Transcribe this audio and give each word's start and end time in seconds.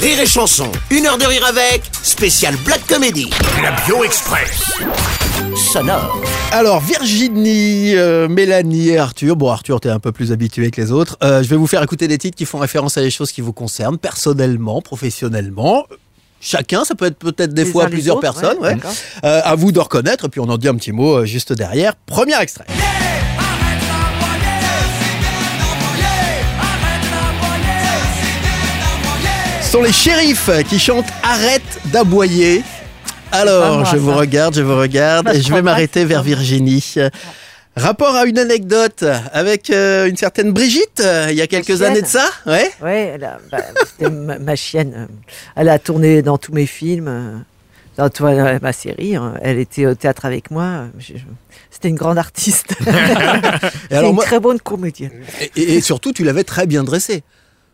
Rire 0.00 0.20
et 0.20 0.26
Chanson, 0.26 0.70
une 0.90 1.06
heure 1.06 1.18
de 1.18 1.24
rire 1.24 1.44
avec, 1.46 1.82
spécial 2.02 2.54
Black 2.64 2.86
Comedy. 2.86 3.30
La 3.62 3.72
Bio 3.84 4.04
Express. 4.04 4.62
Sonore. 5.72 6.20
Alors 6.52 6.80
Virginie, 6.80 7.96
euh, 7.96 8.28
Mélanie 8.28 8.90
et 8.90 8.98
Arthur. 8.98 9.36
Bon 9.36 9.50
Arthur, 9.50 9.80
t'es 9.80 9.88
un 9.88 9.98
peu 9.98 10.12
plus 10.12 10.30
habitué 10.32 10.70
que 10.70 10.80
les 10.80 10.92
autres. 10.92 11.16
Euh, 11.22 11.42
je 11.42 11.48
vais 11.48 11.56
vous 11.56 11.66
faire 11.66 11.82
écouter 11.82 12.06
des 12.08 12.18
titres 12.18 12.36
qui 12.36 12.44
font 12.44 12.58
référence 12.58 12.96
à 12.96 13.02
des 13.02 13.10
choses 13.10 13.32
qui 13.32 13.40
vous 13.40 13.52
concernent 13.52 13.98
personnellement, 13.98 14.80
professionnellement. 14.82 15.84
Chacun, 16.40 16.84
ça 16.84 16.94
peut 16.94 17.06
être 17.06 17.18
peut-être 17.18 17.52
des 17.52 17.64
Les 17.64 17.70
fois 17.70 17.86
plusieurs 17.86 18.16
autres, 18.18 18.32
personnes. 18.32 18.58
ouais. 18.60 18.76
Euh, 19.24 19.40
à 19.42 19.54
vous 19.56 19.72
de 19.72 19.80
reconnaître, 19.80 20.28
puis 20.28 20.40
on 20.40 20.48
en 20.48 20.56
dit 20.58 20.68
un 20.68 20.74
petit 20.76 20.92
mot 20.92 21.16
euh, 21.18 21.24
juste 21.24 21.52
derrière. 21.52 21.94
Premier 22.06 22.40
extrait. 22.40 22.66
Ce 29.68 29.72
sont 29.72 29.82
les 29.82 29.92
shérifs 29.92 30.48
qui 30.70 30.78
chantent 30.78 31.10
Arrête 31.22 31.62
d'aboyer. 31.92 32.62
Alors, 33.32 33.80
moi, 33.80 33.88
je 33.92 33.98
vous 33.98 34.14
regarde, 34.14 34.54
je 34.56 34.62
vous 34.62 34.74
regarde, 34.78 35.28
et 35.34 35.42
je 35.42 35.52
vais 35.52 35.60
m'arrêter 35.60 36.06
vers. 36.06 36.22
Virginie. 36.22 36.94
Rapport 37.76 38.16
à 38.16 38.24
une 38.24 38.38
anecdote 38.38 39.04
avec 39.34 39.68
euh, 39.68 40.06
une 40.08 40.16
certaine 40.16 40.52
Brigitte, 40.52 41.00
euh, 41.04 41.26
il 41.30 41.36
y 41.36 41.42
a 41.42 41.46
quelques 41.46 41.82
années 41.82 42.00
de 42.00 42.06
ça, 42.06 42.24
ouais 42.46 42.70
Ouais, 42.82 43.12
elle 43.14 43.24
a- 43.24 43.38
bah, 43.52 43.58
c'était 43.86 44.10
ma, 44.14 44.38
ma 44.38 44.56
chienne. 44.56 44.94
euh, 44.96 45.06
Elle 45.54 45.68
a 45.68 45.78
tourné 45.78 46.22
dans 46.22 46.38
tous 46.38 46.52
mes 46.54 46.64
films, 46.66 47.06
euh, 47.06 47.36
dans 47.98 48.08
toi, 48.08 48.30
euh, 48.30 48.58
ma 48.62 48.72
série. 48.72 49.14
hein. 49.16 49.34
Elle 49.42 49.58
était 49.60 49.84
au 49.86 49.94
théâtre 49.94 50.24
avec 50.24 50.50
moi. 50.50 50.86
je- 50.98 51.12
je- 51.18 51.24
C'était 51.70 51.88
une 51.90 51.94
grande 51.96 52.18
artiste. 52.18 52.72
Et 52.80 52.84
C'est 53.90 53.94
alors 53.96 54.08
une 54.10 54.14
moi- 54.16 54.24
très 54.24 54.40
bonne 54.40 54.58
comédienne. 54.58 55.12
et, 55.54 55.74
et 55.76 55.80
surtout, 55.82 56.12
tu 56.12 56.24
l'avais 56.24 56.44
très 56.44 56.66
bien 56.66 56.82
dressée. 56.82 57.22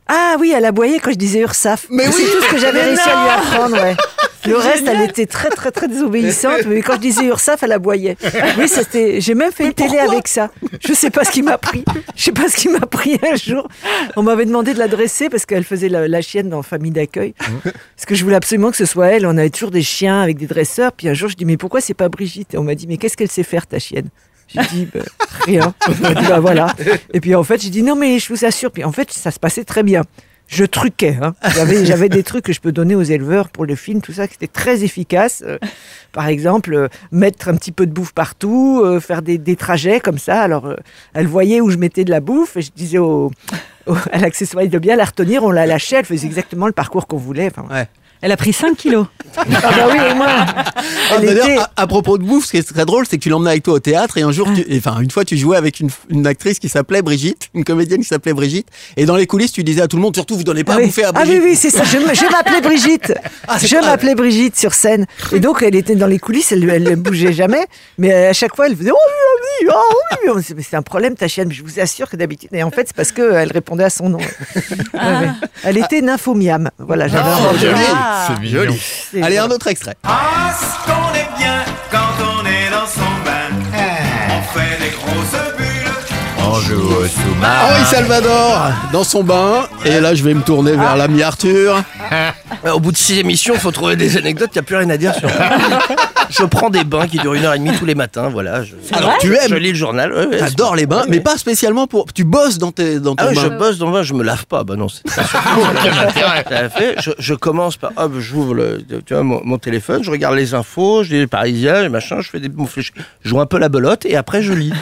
Ah 0.07 0.37
oui, 0.39 0.53
elle 0.55 0.65
aboyait 0.65 0.99
quand 0.99 1.11
je 1.13 1.17
disais 1.17 1.41
Ursaf. 1.41 1.87
Mais 1.91 2.07
oui. 2.07 2.13
C'est 2.15 2.31
tout 2.31 2.43
ce 2.45 2.51
que 2.51 2.59
j'avais 2.59 2.83
réussi 2.83 3.09
à 3.09 3.23
lui 3.23 3.31
apprendre. 3.31 3.83
Ouais. 3.83 3.97
Le 4.47 4.57
reste, 4.57 4.85
elle 4.87 5.01
était 5.09 5.25
très, 5.25 5.49
très, 5.49 5.71
très 5.71 5.89
désobéissante. 5.89 6.67
Mais 6.67 6.83
quand 6.83 6.97
je 6.97 7.01
disais 7.01 7.25
Ursaf, 7.25 7.63
elle 7.63 7.73
aboyait. 7.73 8.19
Oui, 8.59 8.69
c'était. 8.69 9.19
J'ai 9.19 9.35
même 9.35 9.53
fait 9.53 9.65
une 9.65 9.73
télé 9.73 9.97
avec 9.99 10.29
ça. 10.29 10.51
Je 10.87 10.93
sais 10.93 11.09
pas 11.09 11.25
ce 11.25 11.31
qui 11.31 11.41
m'a 11.43 11.57
pris. 11.57 11.83
Je 12.15 12.25
sais 12.25 12.33
pas 12.33 12.47
ce 12.49 12.57
qui 12.57 12.69
m'a 12.69 12.81
pris 12.81 13.19
un 13.23 13.37
jour. 13.37 13.67
On 14.17 14.23
m'avait 14.23 14.45
demandé 14.45 14.75
de 14.75 14.79
la 14.79 14.87
dresser 14.89 15.31
parce 15.31 15.47
qu'elle 15.47 15.65
faisait 15.65 15.89
la, 15.89 16.09
la 16.09 16.21
chienne 16.21 16.51
dans 16.51 16.63
Famille 16.63 16.91
d'accueil. 16.91 17.33
Parce 17.63 18.05
que 18.07 18.15
je 18.15 18.23
voulais 18.23 18.37
absolument 18.37 18.71
que 18.71 18.77
ce 18.77 18.85
soit 18.85 19.07
elle. 19.07 19.25
On 19.27 19.39
avait 19.39 19.49
toujours 19.49 19.71
des 19.71 19.83
chiens 19.83 20.21
avec 20.21 20.37
des 20.37 20.47
dresseurs. 20.47 20.93
Puis 20.93 21.09
un 21.09 21.15
jour, 21.15 21.31
je 21.31 21.37
dis 21.37 21.47
mais 21.47 21.57
pourquoi 21.57 21.81
c'est 21.81 21.95
pas 21.95 22.11
Brigitte? 22.11 22.53
Et 22.53 22.59
on 22.59 22.65
m'a 22.65 22.75
dit 22.75 22.87
mais 22.87 22.99
qu'est-ce 22.99 23.17
qu'elle 23.17 23.31
sait 23.31 23.45
faire 23.45 23.67
ta 23.67 23.79
chienne? 23.79 24.11
J'ai 24.55 24.63
dit 24.71 24.89
bah, 24.93 25.01
rien. 25.45 25.75
Dit 25.89 26.27
bah 26.29 26.41
voilà. 26.41 26.75
Et 27.13 27.21
puis 27.21 27.35
en 27.35 27.45
fait 27.45 27.61
j'ai 27.61 27.71
dit 27.71 27.83
non 27.83 27.97
mais 27.97 28.19
je 28.19 28.33
vous 28.33 28.45
assure. 28.45 28.71
Puis 28.71 28.85
en 28.85 28.93
fait 28.93 29.11
ça 29.13 29.31
se 29.31 29.39
passait 29.39 29.65
très 29.65 29.83
bien. 29.83 30.03
Je 30.47 30.65
truquais. 30.65 31.17
Hein. 31.23 31.35
J'avais, 31.55 31.87
j'avais 31.87 32.09
des 32.09 32.23
trucs 32.23 32.45
que 32.45 32.53
je 32.53 32.61
peux 32.61 32.71
donner 32.71 32.95
aux 32.95 33.03
éleveurs 33.03 33.49
pour 33.49 33.65
le 33.65 33.75
film, 33.75 34.03
tout 34.03 34.13
ça, 34.13 34.29
qui 34.29 34.35
était 34.35 34.47
très 34.47 34.85
efficace. 34.85 35.43
Euh, 35.47 35.59
par 36.13 36.29
exemple, 36.29 36.75
euh, 36.75 36.89
mettre 37.13 37.49
un 37.49 37.57
petit 37.57 37.73
peu 37.73 37.87
de 37.87 37.93
bouffe 37.93 38.13
partout, 38.13 38.83
euh, 38.85 39.01
faire 39.01 39.23
des, 39.23 39.39
des 39.39 39.57
trajets 39.57 40.01
comme 40.01 40.19
ça. 40.19 40.43
Alors, 40.43 40.77
elle 41.15 41.27
voyait 41.27 41.61
où 41.61 41.71
je 41.71 41.79
mettais 41.79 42.05
de 42.05 42.11
la 42.11 42.21
bouffe 42.21 42.57
et 42.59 42.63
je 42.63 42.71
disais 42.73 42.99
au, 42.99 43.33
à 44.13 44.19
l'accessoire 44.19 44.67
de 44.67 44.79
bien 44.79 44.97
la 44.97 45.07
retenir. 45.07 45.43
On 45.45 45.51
la 45.51 45.67
lâchait, 45.67 45.97
elle 45.97 46.05
faisait 46.05 46.27
exactement 46.27 46.67
le 46.67 46.73
parcours 46.73 47.07
qu'on 47.07 47.17
voulait. 47.17 47.51
Ouais. 47.71 47.89
Elle 48.25 48.33
a 48.33 48.39
pris 48.39 48.55
5 48.55 48.75
kilos. 48.79 49.05
ah 49.37 49.43
bah 49.47 49.89
oui, 49.91 49.99
et 50.11 50.15
moi, 50.15 50.29
Ah, 51.11 51.23
était... 51.23 51.59
à, 51.59 51.71
à 51.77 51.87
propos 51.87 52.17
de 52.17 52.23
bouffe, 52.25 52.47
ce 52.47 52.51
qui 52.53 52.57
est 52.57 52.63
très 52.63 52.87
drôle, 52.87 53.05
c'est 53.07 53.19
que 53.19 53.23
tu 53.23 53.29
l'emmenais 53.29 53.51
avec 53.51 53.65
toi 53.65 53.75
au 53.75 53.81
théâtre 53.81 54.17
et 54.17 54.23
un 54.23 54.33
jour, 54.33 54.49
tu- 54.55 54.65
et, 54.67 54.79
enfin 54.79 54.99
une 55.01 55.11
fois, 55.11 55.25
tu 55.27 55.37
jouais 55.37 55.57
avec 55.59 55.81
une, 55.81 55.91
une 56.09 56.27
actrice 56.27 56.59
qui 56.59 56.71
s'appelait 56.71 57.03
Brigitte, 57.03 57.51
une 57.53 57.65
comédienne 57.65 58.01
qui 58.01 58.07
s'appelait 58.09 58.33
Brigitte, 58.33 58.69
et 58.97 59.05
dans 59.05 59.17
les 59.17 59.27
coulisses, 59.27 59.53
tu 59.53 59.63
disais 59.63 59.83
à 59.83 59.89
tout 59.89 59.97
le 59.97 60.03
monde, 60.03 60.15
surtout, 60.17 60.37
vous 60.37 60.45
donnez 60.45 60.65
pas 60.65 60.73
Ah 60.73 60.77
à 60.77 60.79
oui. 60.79 60.87
bouffer 60.87 61.05
à 61.05 61.09
Ah 61.09 61.13
Brigitte. 61.13 61.43
oui, 61.43 61.49
oui, 61.51 61.57
c'est 61.57 61.69
ça. 61.71 61.83
Je, 61.85 61.99
m'appelais 62.31 62.61
Brigitte. 62.63 63.13
Ah, 63.47 63.59
je 63.63 63.77
m'appelais 63.77 64.15
Brigitte 64.15 64.57
sur 64.57 64.73
scène. 64.73 65.05
Et 65.33 65.39
donc, 65.41 65.63
elle 65.63 65.75
était 65.77 65.97
dans 65.97 66.07
les 66.07 66.19
coulisses, 66.19 66.51
elle, 66.53 66.69
elle 66.71 66.85
ne 66.85 66.95
bougeait 66.95 67.35
jamais. 67.35 67.67
Mais 67.99 68.29
à 68.29 68.33
chaque 68.33 68.57
fois, 68.57 68.69
elle 68.69 68.77
faisait 68.77 68.91
Oh 68.91 69.34
oui, 69.63 69.69
oh 69.73 69.95
oui, 70.27 70.31
oh. 70.35 70.41
C'est- 70.61 70.75
un 70.77 70.83
problème, 70.83 71.15
ta 71.15 71.29
chienne. 71.29 71.49
Mais 71.49 71.55
je 71.55 71.63
vous 71.63 71.79
assure 71.81 72.09
que 72.11 72.17
d'habitude. 72.17 72.49
Et 72.53 72.63
en 72.63 72.71
fait, 72.71 72.89
c'est 72.89 72.97
parce 72.97 73.13
qu'elle 73.13 73.53
répondait 73.53 73.85
à 73.85 73.91
son 73.91 74.09
nom. 74.09 74.19
Ouais, 74.95 75.01
ouais. 75.01 75.31
Elle 75.65 75.79
était 75.79 76.01
nymphomiam. 76.01 76.71
Voilà, 76.79 77.09
j'avais 77.09 77.29
Oh, 77.29 77.57
joli. 77.59 77.75
Ah. 77.95 78.29
C'est 78.41 78.47
joli. 78.49 78.81
Allez, 79.23 79.39
un 79.39 79.51
autre 79.51 79.67
extrait. 79.67 79.95
Ah, 80.05 80.53
ce 80.59 80.91
qu'on 80.91 81.15
est 81.15 81.29
bien 81.39 81.65
quand 81.91 81.99
on 82.21 82.47
est 82.47 82.71
dans 82.71 82.87
son 82.87 83.01
bain. 83.25 83.51
On 84.31 84.59
fait 84.59 84.79
des 84.81 84.91
grosses 84.91 85.57
bulles. 85.57 85.93
On 86.47 86.55
joue 86.61 86.81
au 86.95 87.07
sous-marin. 87.07 87.73
Henri 87.75 87.85
Salvador 87.87 88.71
dans 88.93 89.05
son 89.05 89.25
bain. 89.25 89.67
Et 89.85 90.01
là, 90.01 90.15
je 90.15 90.23
vais 90.23 90.35
me 90.35 90.43
tourner 90.43 90.73
vers 90.73 90.97
l'ami 90.97 91.23
Arthur. 91.23 91.83
Au 92.73 92.81
bout 92.81 92.93
de 92.93 92.97
six 92.97 93.19
émissions, 93.19 93.55
faut 93.57 93.73
trouver 93.73 93.97
des 93.97 94.17
anecdotes, 94.17 94.51
il 94.55 94.59
n'y 94.59 94.61
a 94.61 94.63
plus 94.63 94.77
rien 94.77 94.89
à 94.91 94.97
dire 94.97 95.15
sur 95.15 95.29
Je 96.31 96.45
prends 96.45 96.71
des 96.71 96.85
bains 96.85 97.07
qui 97.07 97.19
durent 97.19 97.35
une 97.35 97.45
heure 97.45 97.55
et 97.55 97.59
demie 97.59 97.77
tous 97.79 97.85
les 97.87 97.95
matins, 97.95 98.29
voilà. 98.29 98.63
Je, 98.65 98.75
Alors, 98.93 99.17
tu 99.19 99.29
je 99.29 99.33
aimes, 99.35 99.55
lis 99.59 99.71
le 99.71 99.75
journal. 99.79 100.13
ouais, 100.13 100.27
ouais, 100.27 100.39
t'adores 100.39 100.77
les 100.77 100.87
bains, 100.87 101.01
ouais, 101.03 101.07
mais 101.09 101.17
ouais. 101.19 101.23
pas 101.23 101.37
spécialement 101.39 101.87
pour. 101.87 102.13
Tu 102.13 102.25
bosses 102.25 102.59
dans, 102.59 102.73
tes, 102.73 103.01
dans 103.01 103.15
ton 103.15 103.25
Ah 103.27 103.31
oui, 103.31 103.39
je 103.41 103.49
bain. 103.49 103.59
bosse 103.59 103.79
dans 103.79 103.87
le 103.87 103.93
bain, 103.93 104.03
je 104.03 104.15
me 104.15 104.23
lave 104.23 104.47
pas. 104.47 104.65
Bah 104.65 104.77
non, 104.77 104.89
c'est 104.89 105.03
fait. 106.71 106.97
Je, 107.01 107.11
je 107.19 107.35
commence 107.35 107.77
par, 107.77 107.93
hop, 107.97 108.13
j'ouvre 108.19 108.55
le, 108.55 108.83
tu 109.07 109.15
vois, 109.15 109.23
mon, 109.23 109.41
mon 109.45 109.59
téléphone, 109.59 110.03
je 110.03 110.11
regarde 110.11 110.35
les 110.37 110.55
infos, 110.55 111.03
je 111.05 111.11
lis 111.13 111.19
les 111.21 111.27
Parisiens, 111.27 111.83
les 111.83 111.89
machins, 111.89 112.21
je 112.21 112.29
fais 112.31 112.41
des 112.41 112.51
je 112.75 112.91
joue 113.29 113.41
un 113.41 113.47
peu 113.47 113.59
la 113.59 113.69
belote 113.69 114.07
et 114.07 114.17
après 114.17 114.43
je 114.43 114.53
lis. 114.53 114.73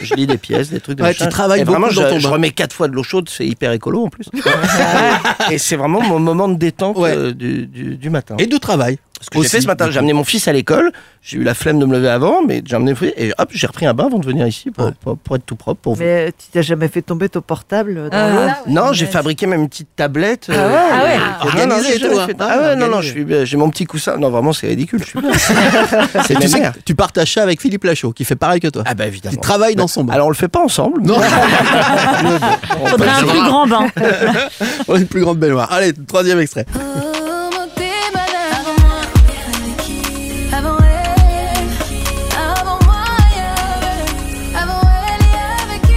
Je 0.00 0.14
lis 0.14 0.26
des 0.26 0.36
pièces, 0.38 0.70
des 0.70 0.80
trucs 0.80 0.98
de 0.98 1.02
Ouais, 1.04 1.14
tu 1.14 1.26
travailles 1.28 1.60
et 1.60 1.64
beaucoup 1.64 1.80
vraiment, 1.80 1.94
dans 1.94 2.02
je, 2.08 2.08
ton 2.14 2.18
je 2.18 2.26
bain. 2.26 2.34
remets 2.34 2.50
quatre 2.50 2.74
fois 2.74 2.88
de 2.88 2.92
l'eau 2.94 3.04
chaude, 3.04 3.28
c'est 3.28 3.46
hyper 3.46 3.70
écolo 3.72 4.04
en 4.06 4.08
plus. 4.08 4.26
et 5.50 5.58
c'est 5.58 5.76
vraiment 5.76 6.00
mon 6.00 6.18
moment 6.18 6.48
de 6.48 6.54
détente 6.56 6.96
Ouais. 6.98 7.14
euh, 7.16 7.32
du, 7.32 7.66
du, 7.66 7.96
du 7.96 8.10
matin. 8.10 8.34
Et 8.38 8.46
de 8.46 8.56
travail. 8.58 8.98
Ce 9.22 9.30
que 9.30 9.40
j'ai 9.42 9.48
fait 9.48 9.60
ce 9.60 9.66
matin, 9.66 9.88
j'ai 9.90 9.98
amené 9.98 10.12
mon 10.12 10.24
fils 10.24 10.46
à 10.48 10.52
l'école. 10.52 10.92
J'ai 11.22 11.38
eu 11.38 11.44
la 11.44 11.54
flemme 11.54 11.78
de 11.78 11.86
me 11.86 11.92
lever 11.92 12.08
avant, 12.08 12.42
mais 12.44 12.60
j'ai 12.66 12.74
amené 12.74 12.90
mon 12.90 12.96
fils 12.96 13.12
et 13.16 13.32
hop, 13.38 13.48
j'ai 13.52 13.66
repris 13.68 13.86
un 13.86 13.94
bain 13.94 14.06
avant 14.06 14.18
de 14.18 14.26
venir 14.26 14.46
ici 14.46 14.70
pour, 14.72 14.86
Ouais. 14.86 14.92
pour, 15.00 15.16
pour 15.16 15.36
être 15.36 15.46
tout 15.46 15.54
propre 15.54 15.80
pour 15.80 15.94
vous. 15.94 16.02
Mais 16.02 16.32
tu 16.32 16.46
t'as 16.52 16.62
jamais 16.62 16.88
fait 16.88 17.02
tomber 17.02 17.28
ton 17.28 17.40
portable 17.40 18.10
dans 18.10 18.16
Ah. 18.18 18.30
l'eau 18.66 18.72
Non, 18.72 18.92
j'ai 18.92 19.06
fabriqué 19.06 19.46
même 19.46 19.62
une 19.62 19.68
petite 19.68 19.94
tablette. 19.94 20.48
euh, 20.50 20.54
Ah 20.56 20.66
ouais 20.68 20.90
Ah 20.92 21.04
ouais. 21.04 21.20
Ah, 21.40 21.46
Organisé, 21.46 21.98
non, 22.08 22.16
non, 22.20 22.26
fait- 22.26 22.36
Ah, 22.40 22.58
ouais, 22.58 22.76
non, 22.76 22.88
non, 22.88 23.00
j'ai 23.00 23.56
mon 23.56 23.70
petit 23.70 23.84
coussin. 23.84 24.16
Non, 24.16 24.30
vraiment, 24.30 24.52
c'est 24.52 24.66
ridicule. 24.66 25.00
Je 25.02 25.08
suis 25.08 25.20
bien. 25.20 25.30
c'est 26.26 26.32
Et 26.32 26.36
tu, 26.36 26.48
sais 26.48 26.94
partages 26.96 27.32
ça 27.32 27.42
avec 27.44 27.60
Philippe 27.60 27.84
Lachaud, 27.84 28.12
qui 28.12 28.24
fait 28.24 28.34
pareil 28.36 28.58
que 28.60 28.68
toi. 28.68 28.82
Ah 28.86 28.94
bah 28.94 29.06
évidemment. 29.06 29.34
qui 29.34 29.40
travaille 29.40 29.76
dans 29.76 29.86
son 29.86 30.02
bain. 30.04 30.14
Alors 30.14 30.26
on 30.26 30.30
le 30.30 30.34
fait 30.36 30.48
pas 30.48 30.60
ensemble. 30.62 31.00
non, 31.02 31.14
Faudrait 32.86 33.08
un 33.08 33.24
plus 33.26 33.42
grand 33.42 33.66
bain. 33.66 33.86
on 34.88 34.94
a 34.94 34.98
une 34.98 35.06
plus 35.06 35.20
grande 35.20 35.38
baignoire. 35.38 35.70
Allez, 35.72 35.92
troisième 35.92 36.40
extrait. 36.40 36.66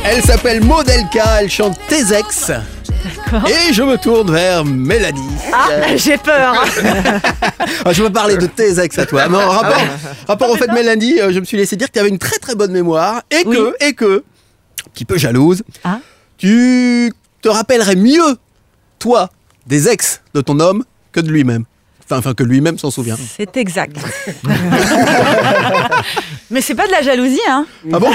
Elle. 0.06 0.16
Elle 0.16 0.24
s'appelle 0.24 0.64
Modelka, 0.64 1.42
elle 1.42 1.50
chante 1.50 1.78
Tes 1.88 2.14
ex. 2.14 2.52
Et 3.48 3.74
je 3.74 3.84
me 3.84 3.98
tourne 3.98 4.32
vers 4.32 4.64
Mélanie. 4.66 5.22
Ah, 5.54 5.70
j'ai 5.96 6.18
peur. 6.18 6.64
Ah, 7.88 7.94
je 7.94 8.02
veux 8.04 8.10
parler 8.12 8.38
de 8.38 8.48
tes 8.48 8.80
ex 8.80 8.98
à 8.98 9.06
toi. 9.06 9.26
En 9.28 9.50
rapport, 9.50 9.82
rapport 10.28 10.50
au 10.50 10.56
fait 10.56 10.72
Mélanie, 10.72 11.20
euh, 11.20 11.32
je 11.32 11.40
me 11.40 11.46
suis 11.46 11.58
laissé 11.58 11.76
dire 11.76 11.88
que 11.88 11.94
tu 11.94 12.00
avais 12.00 12.10
une 12.10 12.18
très 12.18 12.38
très 12.38 12.56
bonne 12.56 12.72
mémoire 12.72 13.22
et 13.30 13.44
que, 13.44 13.76
et 13.84 13.94
que, 13.94 14.24
un 14.86 14.90
petit 14.94 15.06
peu 15.06 15.18
jalouse, 15.18 15.62
Ah. 15.84 16.00
tu 16.38 17.12
te 17.42 17.50
rappellerais 17.50 17.96
mieux, 17.96 18.38
toi, 18.98 19.30
des 19.68 19.88
ex 19.88 20.22
de 20.34 20.42
ton 20.42 20.60
homme 20.60 20.84
que 21.12 21.20
de 21.20 21.30
lui-même. 21.30 21.66
Enfin, 22.08 22.20
enfin, 22.20 22.34
que 22.36 22.44
lui-même 22.44 22.78
s'en 22.78 22.92
souvient. 22.92 23.16
C'est 23.38 23.58
exact. 23.58 23.98
Mais 26.52 26.62
c'est 26.62 26.76
pas 26.76 26.86
de 26.86 26.92
la 26.92 27.02
jalousie, 27.02 27.42
hein. 27.50 27.66
Ah 27.92 27.98
bon? 28.00 28.12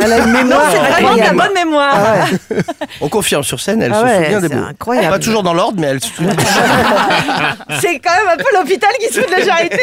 Elle 0.00 0.12
a 0.14 0.18
une 0.20 0.32
mémoire 0.32 0.62
C'est 0.70 0.78
vraiment 0.78 1.14
de 1.14 1.20
la 1.20 1.32
bonne 1.32 1.52
mémoire. 1.54 1.92
Ah 1.94 2.14
ouais. 2.50 2.62
On 3.02 3.08
confirme 3.10 3.42
sur 3.42 3.60
scène, 3.60 3.82
elle 3.82 3.92
Ah 3.94 4.00
se 4.08 4.14
souvient 4.24 4.40
des 4.40 4.48
c'est 4.48 4.54
mots. 4.54 4.64
incroyable. 4.64 5.08
Pas 5.10 5.18
toujours 5.18 5.42
dans 5.42 5.52
l'ordre, 5.52 5.78
mais 5.78 5.88
elle 5.88 6.00
se 6.00 6.08
souvient. 6.08 6.30
C'est 7.80 7.98
quand 7.98 8.12
même 8.16 8.28
un 8.32 8.36
peu 8.38 8.44
l'hôpital 8.54 8.90
qui 9.00 9.12
se 9.12 9.20
fout 9.20 9.28
de 9.28 9.34
la 9.38 9.44
charité. 9.44 9.80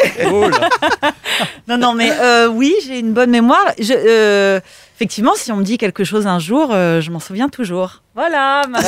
non, 1.67 1.77
non, 1.77 1.93
mais 1.93 2.11
euh, 2.19 2.47
oui, 2.47 2.73
j'ai 2.87 2.97
une 2.99 3.13
bonne 3.13 3.29
mémoire. 3.29 3.65
Je, 3.79 3.93
euh, 3.95 4.59
effectivement, 4.95 5.33
si 5.35 5.51
on 5.51 5.57
me 5.57 5.63
dit 5.63 5.77
quelque 5.77 6.03
chose 6.03 6.25
un 6.25 6.39
jour, 6.39 6.71
euh, 6.73 7.01
je 7.01 7.11
m'en 7.11 7.19
souviens 7.19 7.49
toujours. 7.49 8.01
Voilà. 8.15 8.63
ma- 8.69 8.79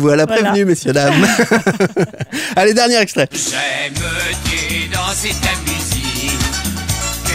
Vous 0.00 0.06
voilà 0.06 0.24
Voilà. 0.24 0.40
prévenus, 0.42 0.66
messieurs, 0.66 0.92
dames. 0.94 1.26
Allez, 2.56 2.72
dernier 2.72 2.96
extrait. 3.00 3.28
J'aime 3.32 3.92
te 3.92 4.94
danser 4.94 5.34
ta 5.42 5.50
musique. 5.70 6.40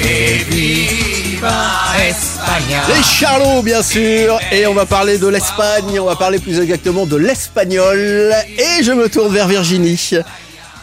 Et 0.04 0.44
viva 0.50 1.64
España. 2.10 2.82
Les 2.88 3.04
Charlots, 3.04 3.62
bien 3.62 3.84
sûr. 3.84 4.40
Et 4.52 4.66
on 4.66 4.74
va 4.74 4.88
parler 4.88 5.20
de 5.20 5.28
l'Espagne. 5.28 6.00
On 6.00 6.06
va 6.06 6.16
parler 6.16 6.40
plus 6.40 6.60
exactement 6.60 7.06
de 7.06 7.16
l'espagnol. 7.18 8.34
Et 8.58 8.84
je 8.84 8.92
me 8.94 9.10
tourne 9.10 9.32
vers 9.32 9.48
Virginie. 9.48 10.12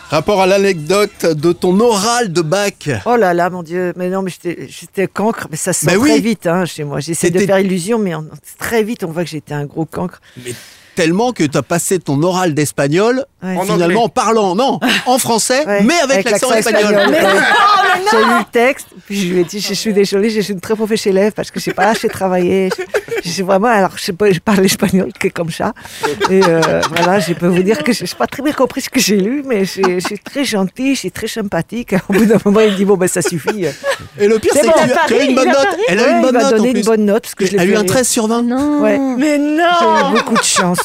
Rapport 0.09 0.41
à 0.43 0.47
l'anecdote 0.47 1.27
de 1.27 1.53
ton 1.53 1.81
oral 1.81 2.33
de 2.33 2.43
bac. 2.43 2.91
Oh 3.07 3.17
là 3.17 3.35
là, 3.35 3.51
mon 3.51 3.65
Dieu. 3.65 3.93
Mais 3.97 4.09
non, 4.09 4.23
mais 4.23 4.31
j'étais- 4.31 5.09
cancre. 5.09 5.49
Mais 5.51 5.57
ça 5.57 5.73
se 5.73 5.87
sent 5.87 5.97
oui. 5.97 6.11
très 6.11 6.21
vite 6.21 6.47
hein, 6.47 6.65
chez 6.65 6.85
moi. 6.85 7.01
J'essaie 7.01 7.31
de 7.31 7.41
faire 7.41 7.59
illusion, 7.59 7.99
mais 7.99 8.15
on- 8.15 8.29
très 8.61 8.85
vite, 8.85 9.03
on 9.03 9.11
voit 9.11 9.25
que 9.25 9.31
j'étais 9.31 9.55
un 9.55 9.65
gros 9.65 9.85
cancre. 9.87 10.21
Mais 10.45 10.53
tellement 10.95 11.33
que 11.33 11.45
tu 11.45 11.57
as 11.57 11.63
passé 11.63 11.99
ton 11.99 12.23
oral 12.23 12.55
d'espagnol 12.55 13.25
Ouais. 13.43 13.57
Finalement 13.67 14.05
en 14.05 14.09
parlant, 14.09 14.55
non, 14.55 14.79
en 15.05 15.19
français, 15.19 15.65
Ouais, 15.67 15.83
mais 15.83 15.99
avec, 16.01 16.31
l'accent 16.31 16.53
espagnol. 16.53 16.95
J'ai 18.11 18.19
lu 18.19 18.39
le 18.39 18.51
texte, 18.53 18.87
puis 19.05 19.21
je 19.21 19.33
lui 19.33 19.41
ai 19.41 19.45
dit, 19.45 19.59
je 19.59 19.75
suis 19.75 19.93
désolée, 19.93 20.31
je 20.31 20.41
suis 20.41 20.53
une 20.53 20.61
très 20.61 20.77
mauvaise 20.77 21.05
élève 21.09 21.33
parce 21.33 21.51
que 21.51 21.59
je 21.59 21.65
sais 21.65 21.75
pas 21.75 21.89
assez 21.89 22.09
travailler. 22.09 22.69
Je, 23.25 23.31
suis 23.31 23.43
vraiment, 23.43 23.69
alors 23.69 23.97
je 23.97 24.03
sais 24.05 24.13
pas, 24.13 24.31
je 24.31 24.39
parle 24.39 24.65
espagnol 24.65 25.11
que 25.19 25.27
comme 25.29 25.51
ça. 25.51 25.73
Et 26.31 26.41
euh, 26.47 26.81
voilà, 26.95 27.19
je 27.19 27.33
peux 27.33 27.49
vous 27.49 27.63
dire 27.65 27.83
que 27.83 27.93
je 27.93 28.05
n'ai 28.05 28.11
pas 28.17 28.29
très 28.29 28.45
bien 28.45 28.53
compris 28.53 28.83
ce 28.83 28.91
que 28.91 29.01
j'ai 29.01 29.17
lu, 29.17 29.43
mais 29.45 29.65
je, 29.65 29.99
suis 29.99 30.19
très 30.19 30.45
gentil, 30.45 30.95
je 30.95 31.01
suis 31.01 31.11
très 31.11 31.27
sympathique. 31.27 31.95
Au 32.09 32.13
bout 32.13 32.27
d'un 32.27 32.39
moment, 32.45 32.61
il 32.61 32.73
me 32.73 32.77
dit, 32.77 32.85
bon, 32.85 32.97
ben 32.97 33.09
ça 33.09 33.23
suffit. 33.23 33.65
Et 34.21 34.29
le 34.29 34.39
pire, 34.39 34.53
C'est 34.55 34.61
c'est 34.61 34.67
bon, 34.67 34.73
que 34.73 35.09
tu, 35.09 35.15
il 35.15 35.21
a 35.21 35.25
une 35.25 35.35
bonne 35.35 35.49
note. 35.49 35.69
Elle 35.89 36.01
a 36.01 36.17
une 36.17 36.23
bonne 36.23 36.35
note 36.35 36.45
en 36.45 36.51
donné 36.51 36.71
plus. 36.71 36.81
une 36.81 36.87
bonne 36.87 37.05
note 37.07 37.23
parce 37.23 37.35
que 37.35 37.47
je 37.47 37.53
l'ai 37.53 37.63
Elle 37.63 37.71
a 37.71 37.73
eu 37.73 37.77
un 37.77 37.81
rire. 37.81 37.91
13 37.91 38.09
sur 38.09 38.29
20. 38.29 38.81
Ouais. 38.81 38.99
Mais 39.19 39.37
J'ai 39.37 39.39
non 39.39 40.11
eu 40.11 40.19
beaucoup 40.19 40.35
de 40.35 40.45
chance. 40.45 40.79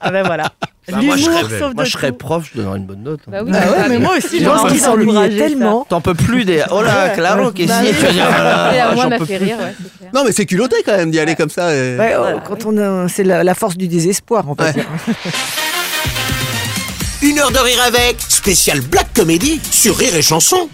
Ah 0.00 0.10
ben 0.10 0.22
voilà. 0.24 0.44
Bah, 0.90 0.98
moi, 1.02 1.16
je 1.16 1.22
L'humour 1.24 1.40
serais, 1.40 1.60
moi, 1.60 1.72
de 1.74 1.84
je 1.84 1.90
serais 1.92 2.12
prof, 2.12 2.50
je 2.52 2.58
donnerais 2.60 2.78
une 2.78 2.86
bonne 2.86 3.02
note. 3.02 3.20
hein. 3.26 3.30
Bah 3.30 3.38
oui, 3.44 3.52
Ah 3.54 3.70
ouais, 3.82 3.88
mais 3.88 3.98
moi 3.98 4.16
aussi, 4.16 4.40
Je 4.40 4.44
pense 4.48 4.68
qu'ils 4.70 4.80
s'ennuyaient 4.80 5.36
tellement. 5.36 5.86
T'en 5.88 6.00
peux 6.00 6.14
plus 6.14 6.44
des. 6.44 6.62
Oh 6.72 6.82
là, 6.82 7.08
Claro, 7.10 7.52
qu'est-ce 7.52 7.68
Bah 7.68 7.80
que 7.82 7.86
oui. 7.86 7.94
tu 7.98 8.16
vas 8.16 8.90
ah, 8.90 8.94
moi, 8.94 9.06
m'a 9.08 9.18
peux 9.18 9.24
fait 9.26 9.36
plus. 9.36 9.46
rire, 9.46 9.58
ouais, 9.58 9.74
clair. 9.98 10.10
Non, 10.14 10.24
mais 10.24 10.32
c'est 10.32 10.46
culotté 10.46 10.76
quand 10.84 10.96
même 10.96 11.10
d'y 11.12 11.20
aller 11.20 11.36
comme 11.36 11.50
ça. 11.50 11.72
et- 11.74 11.96
Ouais, 11.96 12.16
oh, 12.18 12.38
quand 12.46 12.64
on 12.66 12.76
a- 12.78 13.08
c'est 13.08 13.24
la, 13.24 13.44
la 13.44 13.54
force 13.54 13.76
du 13.76 13.86
désespoir, 13.88 14.44
Ouais. 14.48 14.72
dire. 14.72 14.86
Une 17.22 17.38
heure 17.38 17.50
de 17.52 17.58
rire 17.58 17.82
avec, 17.86 18.16
spécial 18.28 18.80
Black 18.80 19.12
Comedy 19.14 19.60
sur 19.70 19.96
Rire 19.96 20.16
et 20.16 20.22
Chanson. 20.22 20.68